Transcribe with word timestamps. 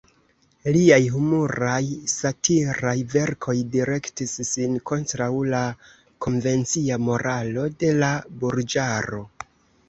Liaj 0.75 0.97
humuraj, 1.15 1.81
satiraj 2.13 2.93
verkoj 3.15 3.55
direktis 3.75 4.33
sin 4.53 4.79
kontraŭ 4.93 5.29
la 5.51 5.61
konvencia 6.27 6.99
moralo 7.11 7.69
de 7.85 7.93
la 8.01 8.11
burĝaro. 8.43 9.23